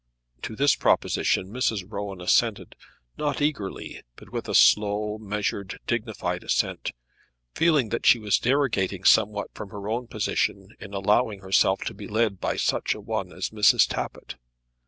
To 0.41 0.55
this 0.55 0.73
proposition 0.73 1.49
Mrs. 1.51 1.83
Rowan 1.87 2.21
assented, 2.21 2.75
not 3.19 3.39
eagerly, 3.39 4.01
but 4.15 4.31
with 4.31 4.47
a 4.49 4.55
slow, 4.55 5.19
measured, 5.19 5.77
dignified 5.85 6.43
assent, 6.43 6.93
feeling 7.53 7.89
that 7.89 8.07
she 8.07 8.17
was 8.17 8.39
derogating 8.39 9.03
somewhat 9.03 9.51
from 9.53 9.69
her 9.69 9.87
own 9.87 10.07
position 10.07 10.69
in 10.79 10.95
allowing 10.95 11.41
herself 11.41 11.81
to 11.81 11.93
be 11.93 12.07
led 12.07 12.39
by 12.39 12.55
such 12.55 12.95
a 12.95 12.99
one 12.99 13.31
as 13.31 13.51
Mrs. 13.51 13.87
Tappitt. 13.87 14.37